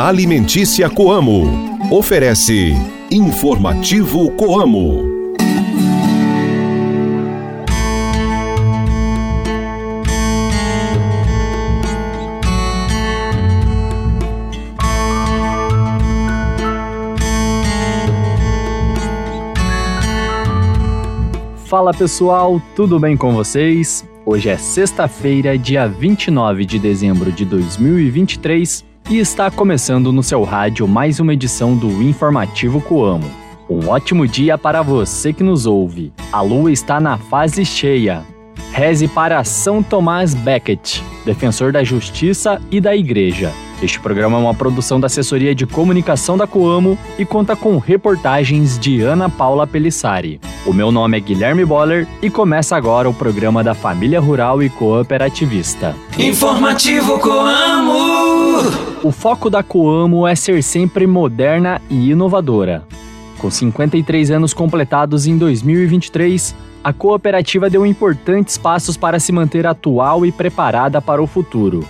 [0.00, 1.78] Alimentícia Coamo.
[1.90, 2.72] Oferece
[3.10, 5.04] Informativo Coamo.
[21.66, 24.08] Fala pessoal, tudo bem com vocês?
[24.24, 30.88] Hoje é sexta-feira, dia 29 de dezembro de 2023 e está começando no seu rádio
[30.88, 33.30] mais uma edição do Informativo Coamo.
[33.68, 36.10] Um ótimo dia para você que nos ouve.
[36.32, 38.22] A lua está na fase cheia.
[38.72, 43.52] Reze para São Tomás Becket, defensor da justiça e da igreja.
[43.82, 48.78] Este programa é uma produção da Assessoria de Comunicação da Coamo e conta com reportagens
[48.78, 50.40] de Ana Paula Pelissari.
[50.64, 54.70] O meu nome é Guilherme Boller e começa agora o programa da Família Rural e
[54.70, 55.96] Cooperativista.
[56.16, 58.70] Informativo Coamo!
[59.02, 62.84] O foco da Coamo é ser sempre moderna e inovadora.
[63.38, 70.24] Com 53 anos completados em 2023, a cooperativa deu importantes passos para se manter atual
[70.24, 71.84] e preparada para o futuro.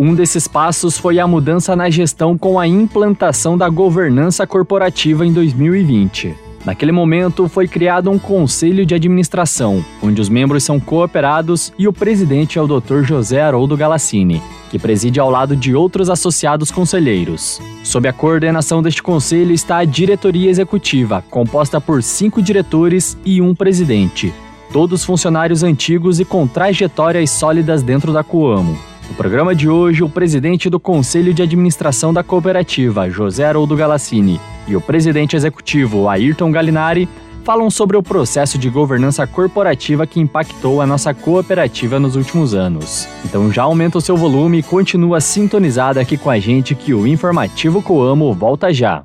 [0.00, 5.32] Um desses passos foi a mudança na gestão com a implantação da governança corporativa em
[5.32, 6.36] 2020.
[6.64, 11.92] Naquele momento, foi criado um conselho de administração, onde os membros são cooperados e o
[11.92, 13.02] presidente é o Dr.
[13.02, 14.40] José Haroldo Galassini,
[14.70, 17.60] que preside ao lado de outros associados conselheiros.
[17.82, 23.52] Sob a coordenação deste conselho está a diretoria executiva, composta por cinco diretores e um
[23.52, 24.32] presidente,
[24.72, 28.78] todos funcionários antigos e com trajetórias sólidas dentro da Coamo.
[29.08, 34.38] No programa de hoje, o presidente do Conselho de Administração da Cooperativa, José Haroldo Galassini,
[34.66, 37.08] e o presidente executivo, Ayrton Galinari,
[37.42, 43.08] falam sobre o processo de governança corporativa que impactou a nossa cooperativa nos últimos anos.
[43.24, 47.06] Então já aumenta o seu volume e continua sintonizado aqui com a gente que o
[47.06, 49.04] Informativo Coamo volta já.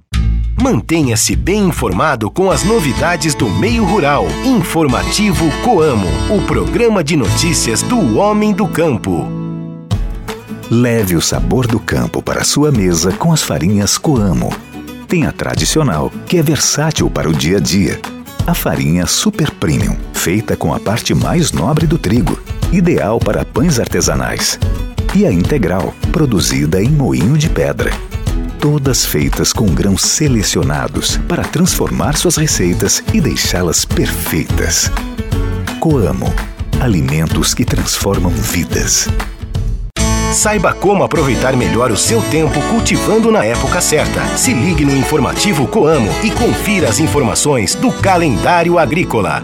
[0.62, 4.25] Mantenha-se bem informado com as novidades do meio rural.
[4.46, 9.43] Informativo Coamo, o programa de notícias do homem do campo.
[10.75, 14.51] Leve o sabor do campo para sua mesa com as farinhas Coamo.
[15.07, 18.01] Tem a tradicional, que é versátil para o dia a dia.
[18.47, 22.41] A farinha Super Premium, feita com a parte mais nobre do trigo,
[22.72, 24.57] ideal para pães artesanais.
[25.13, 27.91] E a integral, produzida em moinho de pedra.
[28.59, 34.89] Todas feitas com grãos selecionados para transformar suas receitas e deixá-las perfeitas.
[35.79, 36.33] Coamo,
[36.81, 39.07] alimentos que transformam vidas.
[40.33, 44.25] Saiba como aproveitar melhor o seu tempo cultivando na época certa.
[44.35, 49.44] Se ligue no informativo Coamo e confira as informações do calendário agrícola.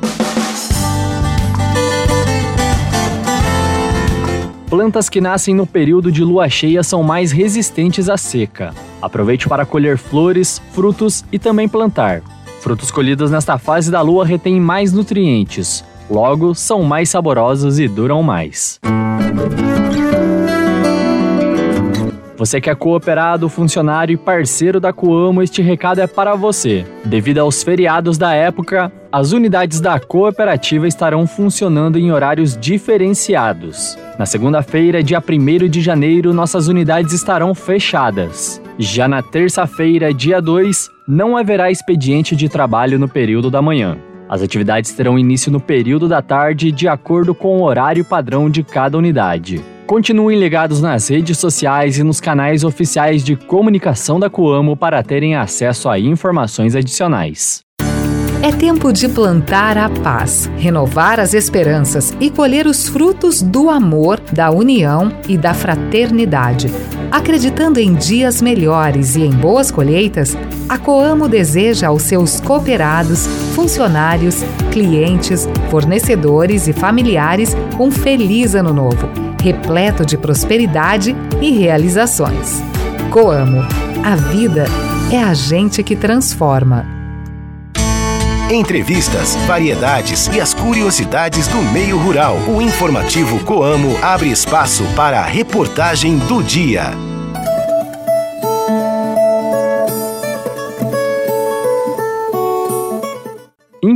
[4.67, 8.73] Plantas que nascem no período de lua cheia são mais resistentes à seca.
[8.99, 12.23] Aproveite para colher flores, frutos e também plantar.
[12.61, 18.23] Frutos colhidos nesta fase da lua retêm mais nutrientes, logo são mais saborosos e duram
[18.23, 18.79] mais.
[22.39, 26.85] Você que é cooperado, funcionário e parceiro da Coamo, este recado é para você.
[27.03, 33.97] Devido aos feriados da época, as unidades da cooperativa estarão funcionando em horários diferenciados.
[34.17, 38.61] Na segunda-feira, dia 1 de janeiro, nossas unidades estarão fechadas.
[38.77, 43.97] Já na terça-feira, dia 2, não haverá expediente de trabalho no período da manhã.
[44.29, 48.63] As atividades terão início no período da tarde, de acordo com o horário padrão de
[48.63, 49.61] cada unidade.
[49.89, 55.35] Continuem ligados nas redes sociais e nos canais oficiais de comunicação da Coamo para terem
[55.35, 57.61] acesso a informações adicionais.
[58.43, 64.19] É tempo de plantar a paz, renovar as esperanças e colher os frutos do amor,
[64.31, 66.67] da união e da fraternidade.
[67.11, 70.37] Acreditando em dias melhores e em boas colheitas,
[70.67, 73.25] a Coamo deseja aos seus cooperados,
[73.55, 82.61] funcionários, clientes, fornecedores e familiares um feliz ano novo repleto de prosperidade e realizações.
[83.11, 83.61] Coamo.
[84.03, 84.65] A vida
[85.11, 86.85] é a gente que transforma.
[88.51, 92.37] Entrevistas, variedades e as curiosidades do meio rural.
[92.47, 97.08] O informativo Coamo abre espaço para a reportagem do dia.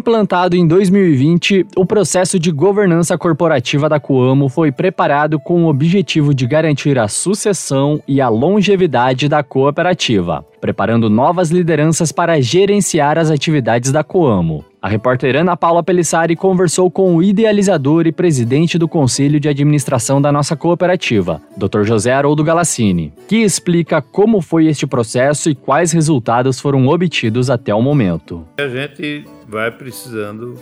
[0.04, 6.34] Implantado em 2020, o processo de governança corporativa da Coamo foi preparado com o objetivo
[6.34, 13.32] de garantir a sucessão e a longevidade da cooperativa, preparando novas lideranças para gerenciar as
[13.32, 14.66] atividades da Coamo.
[14.84, 20.22] A repórter Ana Paula Pelissari conversou com o idealizador e presidente do Conselho de Administração
[20.22, 21.84] da nossa cooperativa, Dr.
[21.84, 27.74] José Haroldo Galassini, que explica como foi este processo e quais resultados foram obtidos até
[27.74, 28.46] o momento.
[28.60, 30.60] A gente vai precisando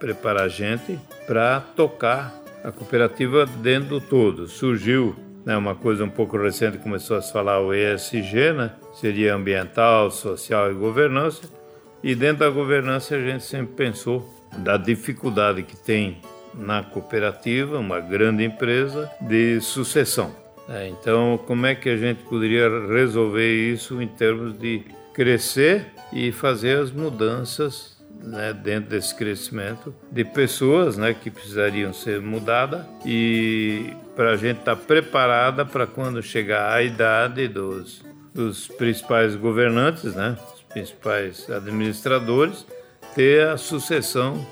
[0.00, 2.34] preparar a gente para tocar
[2.64, 4.48] a cooperativa dentro do todo.
[4.48, 5.14] Surgiu
[5.46, 8.72] né, uma coisa um pouco recente, começou a se falar o ESG, né?
[8.94, 11.59] seria ambiental, social e governança
[12.02, 16.18] e dentro da governança a gente sempre pensou da dificuldade que tem
[16.54, 20.34] na cooperativa, uma grande empresa, de sucessão.
[20.68, 26.30] É, então, como é que a gente poderia resolver isso em termos de crescer e
[26.32, 33.94] fazer as mudanças né, dentro desse crescimento de pessoas né, que precisariam ser mudadas e
[34.14, 38.02] para a gente estar tá preparada para quando chegar a idade dos,
[38.34, 40.36] dos principais governantes, né,
[40.72, 42.66] principais administradores,
[43.14, 44.46] ter a sucessão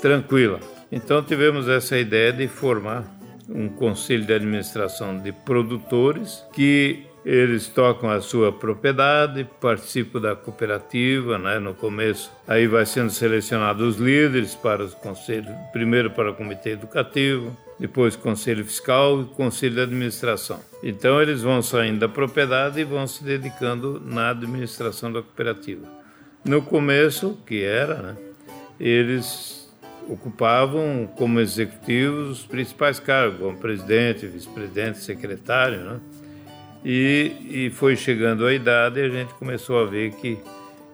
[0.00, 0.60] tranquila.
[0.90, 3.04] Então tivemos essa ideia de formar
[3.48, 11.36] um conselho de administração de produtores que eles tocam a sua propriedade, participam da cooperativa,
[11.36, 11.58] né?
[11.58, 16.70] No começo, aí vai sendo selecionados os líderes para os conselhos, primeiro para o comitê
[16.70, 20.60] educativo, depois conselho fiscal e conselho de administração.
[20.84, 25.84] Então eles vão saindo da propriedade e vão se dedicando na administração da cooperativa.
[26.44, 28.16] No começo, que era, né?
[28.78, 29.68] Eles
[30.08, 36.00] ocupavam como executivos os principais cargos, como presidente, vice-presidente, secretário, né?
[36.88, 40.38] E, e foi chegando a idade e a gente começou a ver que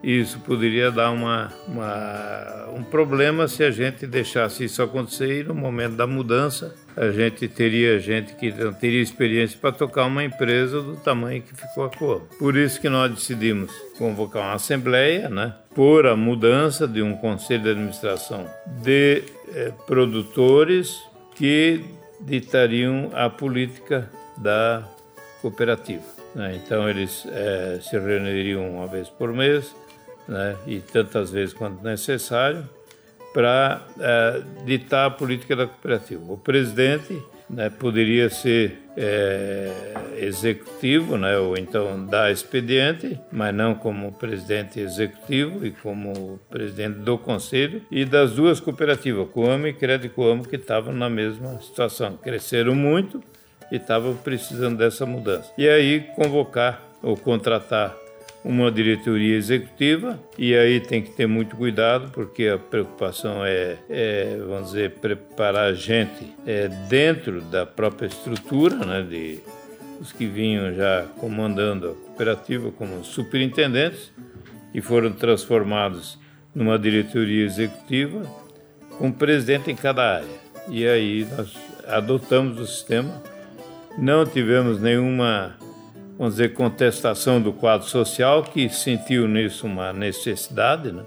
[0.03, 5.55] isso poderia dar uma, uma, um problema se a gente deixasse isso acontecer e no
[5.55, 10.81] momento da mudança a gente teria gente que não teria experiência para tocar uma empresa
[10.81, 12.27] do tamanho que ficou a Coamo.
[12.39, 17.65] Por isso que nós decidimos convocar uma assembleia, né, por a mudança de um conselho
[17.65, 18.47] de administração
[18.83, 19.25] de
[19.55, 21.03] eh, produtores
[21.35, 21.85] que
[22.19, 24.83] ditariam a política da
[25.43, 26.05] cooperativa.
[26.35, 26.59] Né?
[26.65, 29.75] Então eles é, se reuniriam uma vez por mês
[30.27, 30.57] né?
[30.67, 32.67] e tantas vezes quanto necessário
[33.35, 36.33] para é, ditar a política da cooperativa.
[36.33, 37.21] O presidente
[37.53, 39.71] né, poderia ser é,
[40.19, 47.19] executivo, né, ou então dar expediente, mas não como presidente executivo e como presidente do
[47.19, 52.17] conselho, e das duas cooperativas, Coamo e Crédito Coamo, que estavam na mesma situação.
[52.17, 53.23] Cresceram muito
[53.73, 55.51] e estavam precisando dessa mudança.
[55.57, 57.97] E aí convocar ou contratar
[58.45, 64.37] uma diretoria executiva e aí tem que ter muito cuidado porque a preocupação é, é
[64.47, 69.41] vamos dizer, preparar a gente é, dentro da própria estrutura, né, de
[70.01, 74.13] os que vinham já comandando a cooperativa como superintendentes
[74.75, 76.19] e foram transformados
[76.55, 78.23] numa diretoria executiva
[78.99, 80.43] com um presidente em cada área.
[80.69, 83.23] E aí nós adotamos o sistema
[83.99, 85.57] não tivemos nenhuma,
[86.19, 91.05] vamos dizer, contestação do quadro social, que sentiu nisso uma necessidade, né?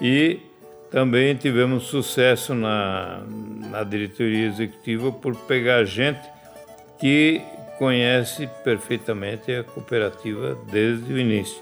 [0.00, 0.40] e
[0.90, 3.22] também tivemos sucesso na,
[3.70, 6.20] na diretoria executiva por pegar gente
[6.98, 7.42] que
[7.78, 11.60] conhece perfeitamente a cooperativa desde o início.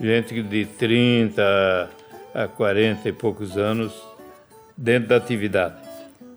[0.00, 1.90] Gente de 30
[2.34, 3.92] a 40 e poucos anos
[4.76, 5.87] dentro da atividade.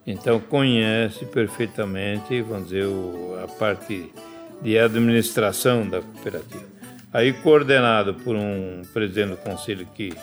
[0.06, 2.88] Então conhece perfeitamente, vamos dizer,
[3.44, 4.12] a parte
[4.62, 6.66] de administração da cooperativa.
[7.14, 10.14] Aí coordenado por um presidente do conselho que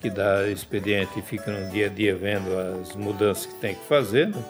[0.00, 2.48] que dá expediente e fica no dia a dia vendo
[2.80, 4.44] as mudanças que tem que fazer né?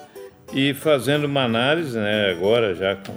[0.52, 3.14] e fazendo uma análise, né, agora já com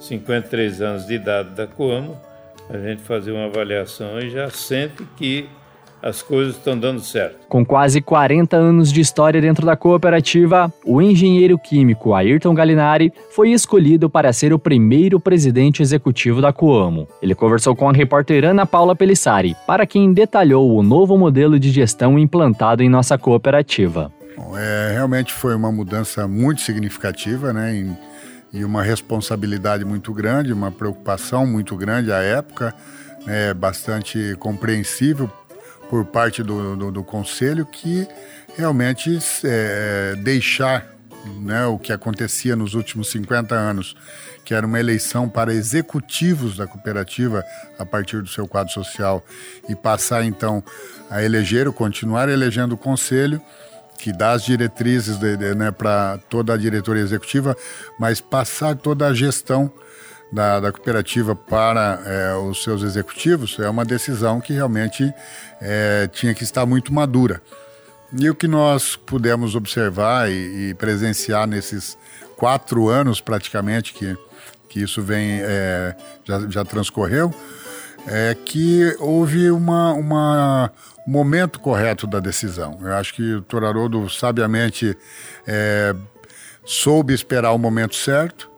[0.00, 2.20] 53 anos de idade da Coamo,
[2.68, 5.48] a gente fazer uma avaliação e já sente que
[6.04, 7.46] as coisas estão dando certo.
[7.48, 13.52] Com quase 40 anos de história dentro da cooperativa, o engenheiro químico Ayrton Galinari foi
[13.52, 17.08] escolhido para ser o primeiro presidente executivo da Coamo.
[17.22, 21.70] Ele conversou com a repórter Ana Paula Pelissari, para quem detalhou o novo modelo de
[21.70, 24.12] gestão implantado em nossa cooperativa.
[24.36, 27.74] Bom, é, realmente foi uma mudança muito significativa, né?
[27.74, 27.96] Em,
[28.52, 32.74] e uma responsabilidade muito grande, uma preocupação muito grande à época,
[33.26, 35.28] né, bastante compreensível
[35.88, 38.06] por parte do, do, do Conselho que
[38.56, 40.94] realmente é, deixar
[41.40, 43.96] né, o que acontecia nos últimos 50 anos,
[44.44, 47.42] que era uma eleição para executivos da cooperativa
[47.78, 49.24] a partir do seu quadro social,
[49.68, 50.62] e passar então
[51.10, 53.40] a eleger, ou continuar elegendo o conselho,
[53.98, 57.56] que dá as diretrizes né, para toda a diretoria executiva,
[57.98, 59.72] mas passar toda a gestão
[60.34, 65.14] da, da cooperativa para é, os seus executivos é uma decisão que realmente
[65.60, 67.40] é, tinha que estar muito madura.
[68.12, 71.96] E o que nós pudemos observar e, e presenciar nesses
[72.36, 74.16] quatro anos praticamente que,
[74.68, 77.32] que isso vem é, já, já transcorreu,
[78.06, 80.72] é que houve uma, uma
[81.06, 82.78] momento correto da decisão.
[82.82, 84.96] Eu acho que o Toraroldo sabiamente
[85.46, 85.94] é,
[86.64, 88.50] soube esperar o momento certo,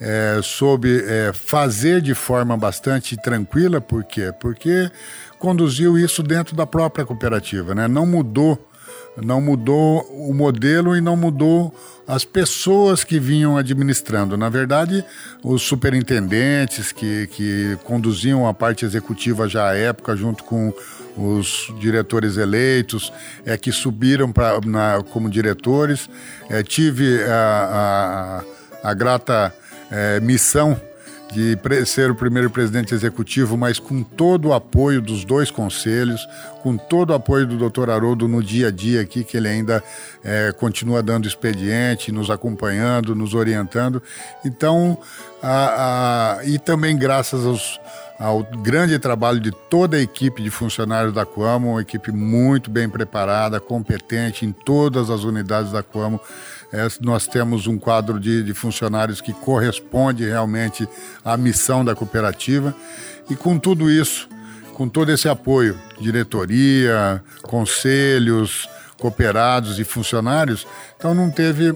[0.00, 4.32] é, soube é, fazer de forma bastante tranquila, por quê?
[4.40, 4.90] Porque
[5.38, 7.86] conduziu isso dentro da própria cooperativa, né?
[7.86, 8.66] não mudou
[9.16, 11.74] não mudou o modelo e não mudou
[12.06, 14.36] as pessoas que vinham administrando.
[14.36, 15.04] Na verdade,
[15.42, 20.72] os superintendentes que, que conduziam a parte executiva já à época, junto com
[21.16, 23.12] os diretores eleitos,
[23.44, 26.08] é, que subiram pra, na, como diretores.
[26.48, 28.42] É, tive a,
[28.82, 29.52] a, a grata
[29.90, 30.80] é, missão
[31.32, 31.56] de
[31.86, 36.26] ser o primeiro presidente executivo, mas com todo o apoio dos dois conselhos,
[36.62, 39.82] com todo o apoio do doutor Haroldo no dia a dia aqui, que ele ainda
[40.24, 44.02] é, continua dando expediente, nos acompanhando, nos orientando.
[44.44, 44.98] Então,
[45.40, 47.80] a, a, e também graças aos,
[48.20, 52.86] ao grande trabalho de toda a equipe de funcionários da Coamo, uma equipe muito bem
[52.86, 56.20] preparada, competente em todas as unidades da Coamo
[56.72, 60.88] é, nós temos um quadro de, de funcionários que corresponde realmente
[61.24, 62.74] à missão da cooperativa.
[63.28, 64.28] E com tudo isso,
[64.74, 71.74] com todo esse apoio, diretoria, conselhos, cooperados e funcionários, então não teve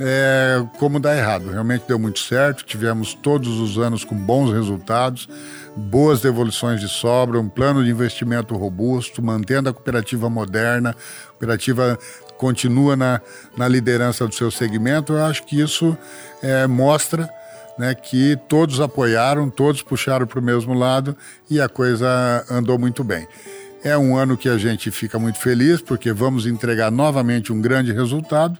[0.00, 1.50] é, como dar errado.
[1.50, 5.28] Realmente deu muito certo, tivemos todos os anos com bons resultados,
[5.76, 10.94] boas devoluções de sobra, um plano de investimento robusto, mantendo a cooperativa moderna,
[11.30, 11.98] cooperativa
[12.36, 13.20] continua na,
[13.56, 15.96] na liderança do seu segmento, eu acho que isso
[16.42, 17.30] é, mostra
[17.78, 21.16] né, que todos apoiaram, todos puxaram para o mesmo lado
[21.50, 23.26] e a coisa andou muito bem.
[23.84, 27.92] É um ano que a gente fica muito feliz porque vamos entregar novamente um grande
[27.92, 28.58] resultado.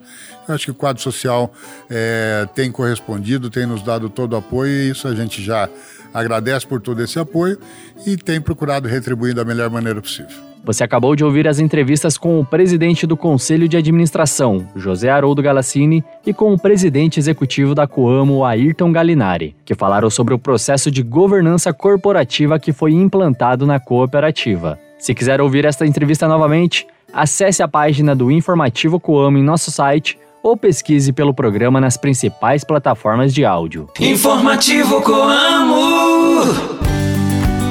[0.49, 1.53] Eu acho que o quadro social
[1.91, 5.69] é, tem correspondido, tem nos dado todo o apoio e isso a gente já
[6.15, 7.59] agradece por todo esse apoio
[8.07, 10.47] e tem procurado retribuir da melhor maneira possível.
[10.65, 15.41] Você acabou de ouvir as entrevistas com o presidente do Conselho de Administração, José Haroldo
[15.41, 20.91] Galassini, e com o presidente executivo da Coamo, Ayrton Galinari, que falaram sobre o processo
[20.91, 24.77] de governança corporativa que foi implantado na cooperativa.
[24.99, 30.19] Se quiser ouvir esta entrevista novamente, acesse a página do Informativo Coamo em nosso site
[30.43, 33.89] ou pesquise pelo programa nas principais plataformas de áudio.
[34.01, 36.87] Informativo Coamo.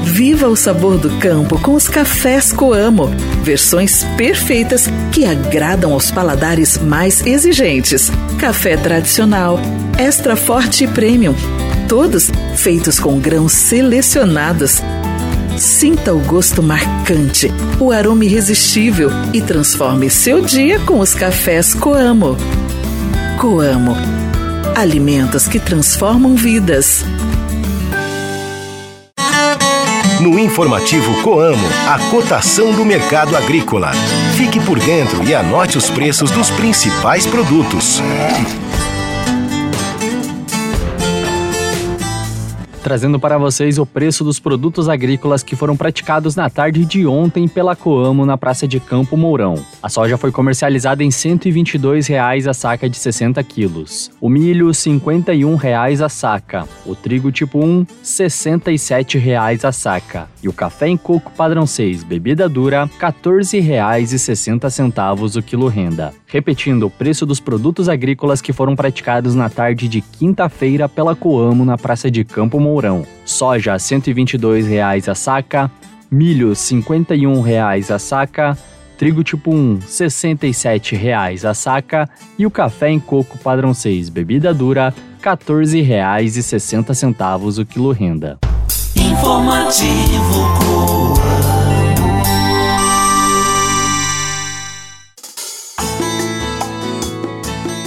[0.04, 3.08] Viva o sabor do campo com os cafés Coamo.
[3.44, 8.10] Versões perfeitas que agradam aos paladares mais exigentes.
[8.40, 9.60] Café tradicional,
[10.00, 11.36] extra forte e premium.
[11.90, 14.82] Todos feitos com grãos selecionados.
[15.58, 22.36] Sinta o gosto marcante, o aroma irresistível e transforme seu dia com os cafés Coamo.
[23.40, 23.96] Coamo.
[24.76, 27.06] Alimentos que transformam vidas.
[30.20, 33.92] No informativo Coamo, a cotação do mercado agrícola.
[34.36, 38.02] Fique por dentro e anote os preços dos principais produtos.
[42.86, 47.48] Trazendo para vocês o preço dos produtos agrícolas que foram praticados na tarde de ontem
[47.48, 49.56] pela Coamo na Praça de Campo Mourão.
[49.82, 54.12] A soja foi comercializada em 122 reais a saca de 60 quilos.
[54.22, 56.68] O milho, 51 reais a saca.
[56.86, 60.28] O trigo tipo 1, 67 reais a saca.
[60.44, 66.14] E o café em coco padrão 6, bebida dura, R$ 14,60 o quilo renda.
[66.28, 71.66] Repetindo, o preço dos produtos agrícolas que foram praticados na tarde de quinta-feira pela Coamo
[71.66, 73.08] na Praça de Campo Mourão Mourão.
[73.24, 75.72] Soja R$ 122,00 a saca,
[76.12, 78.58] milho R$ 51,00 a saca,
[78.98, 84.54] trigo tipo 1 R$ 67,00 a saca e o café em coco padrão 6 bebida
[84.54, 88.38] dura R$ 14,60 o quilo renda.
[88.94, 89.96] Informativo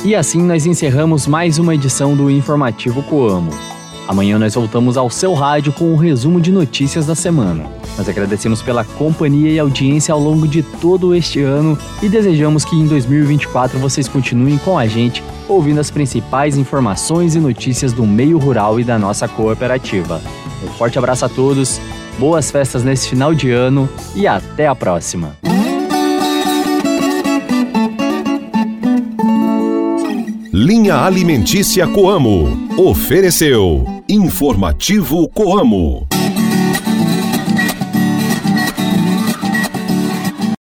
[0.04, 3.67] E assim nós encerramos mais uma edição do Informativo Coamo.
[4.09, 7.67] Amanhã nós voltamos ao seu rádio com o um resumo de notícias da semana.
[7.99, 12.75] Nós agradecemos pela companhia e audiência ao longo de todo este ano e desejamos que
[12.75, 18.38] em 2024 vocês continuem com a gente, ouvindo as principais informações e notícias do meio
[18.38, 20.23] rural e da nossa cooperativa.
[20.65, 21.79] Um forte abraço a todos,
[22.19, 23.87] boas festas nesse final de ano
[24.17, 25.37] e até a próxima!
[30.50, 32.69] Linha Alimentícia Coamo.
[32.77, 36.07] Ofereceu Informativo Coamo.